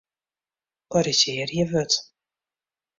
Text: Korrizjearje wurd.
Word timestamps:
Korrizjearje 0.95 1.63
wurd. 1.77 1.91